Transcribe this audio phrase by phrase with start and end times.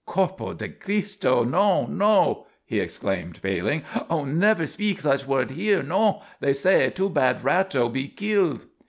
[0.07, 1.43] "Corpo di Christo!
[1.43, 1.95] Non!
[1.95, 3.83] Non!" he exclaimed, paling.
[4.09, 5.83] "Oh, never speek such word here!
[5.83, 6.21] Non!
[6.39, 8.65] They say, too bad Ratto he keeled!"